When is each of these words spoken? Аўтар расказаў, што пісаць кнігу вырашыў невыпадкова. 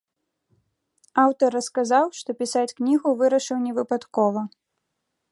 Аўтар 1.23 1.49
расказаў, 1.57 2.05
што 2.19 2.29
пісаць 2.39 2.73
кнігу 2.79 3.13
вырашыў 3.19 3.57
невыпадкова. 3.67 4.41